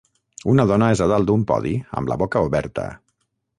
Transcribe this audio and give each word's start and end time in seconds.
Una 0.53 0.63
dona 0.71 0.87
és 0.93 1.03
a 1.05 1.09
dalt 1.11 1.29
d'un 1.31 1.45
podi 1.53 1.75
amb 2.01 2.11
la 2.13 2.19
boca 2.25 2.45
oberta. 2.51 2.89